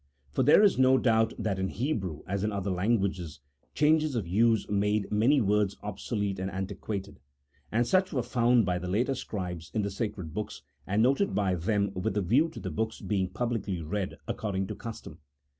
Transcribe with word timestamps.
For 0.31 0.41
there 0.41 0.63
is 0.63 0.79
no 0.79 0.97
doubt 0.97 1.33
that 1.37 1.59
in 1.59 1.67
Hebrew 1.67 2.21
as 2.25 2.43
in 2.43 2.51
other 2.51 2.71
languages, 2.71 3.39
changes 3.75 4.15
of 4.15 4.27
use 4.27 4.67
made 4.67 5.11
many 5.11 5.39
words 5.41 5.75
obsolete 5.83 6.39
and 6.39 6.49
antiquated, 6.49 7.19
and 7.71 7.85
such 7.85 8.11
were 8.11 8.23
found 8.23 8.65
by 8.65 8.79
the 8.79 8.87
later 8.89 9.13
scribes 9.13 9.69
in 9.75 9.83
the 9.83 9.91
sacred 9.91 10.33
books 10.33 10.63
and 10.87 11.03
noted 11.03 11.35
by 11.35 11.53
them 11.53 11.91
with 11.93 12.17
a 12.17 12.21
view 12.23 12.49
to 12.49 12.59
the 12.59 12.71
books 12.71 12.99
being 12.99 13.29
publicly 13.29 13.79
read 13.79 14.17
according 14.27 14.65
to 14.65 14.75
custom. 14.75 15.19